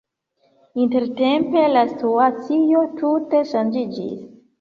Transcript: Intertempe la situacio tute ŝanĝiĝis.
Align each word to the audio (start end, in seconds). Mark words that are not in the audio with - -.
Intertempe 0.85 1.65
la 1.73 1.83
situacio 1.91 2.81
tute 3.03 3.43
ŝanĝiĝis. 3.51 4.17